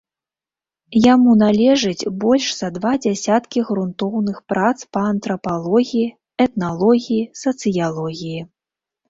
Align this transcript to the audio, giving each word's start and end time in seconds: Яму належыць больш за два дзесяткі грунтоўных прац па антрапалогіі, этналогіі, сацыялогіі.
Яму 1.13 1.33
належыць 1.41 2.09
больш 2.23 2.47
за 2.61 2.69
два 2.77 2.93
дзесяткі 3.03 3.59
грунтоўных 3.67 4.41
прац 4.53 4.73
па 4.97 5.05
антрапалогіі, 5.11 6.07
этналогіі, 6.49 7.21
сацыялогіі. 7.45 8.41